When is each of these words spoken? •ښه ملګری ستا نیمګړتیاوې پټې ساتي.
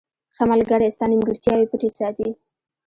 •ښه 0.35 0.43
ملګری 0.51 0.93
ستا 0.95 1.05
نیمګړتیاوې 1.11 1.65
پټې 1.71 1.89
ساتي. 1.97 2.29